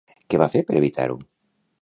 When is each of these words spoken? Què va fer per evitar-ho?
Què 0.33 0.39
va 0.43 0.47
fer 0.53 0.63
per 0.69 0.77
evitar-ho? 0.79 1.21